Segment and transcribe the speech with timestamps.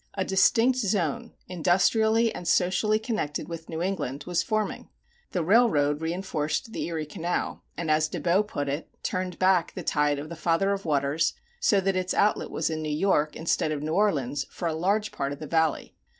[0.15, 4.89] A distinct zone, industrially and socially connected with New England, was forming.
[5.31, 9.83] The railroad reinforced the Erie Canal and, as De Bow put it, turned back the
[9.83, 13.71] tide of the Father of Waters so that its outlet was in New York instead
[13.71, 15.93] of New Orleans for a large part of the Valley.